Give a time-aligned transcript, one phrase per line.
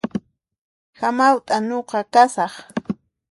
[0.99, 2.53] Hamawt'a nuqa kasaq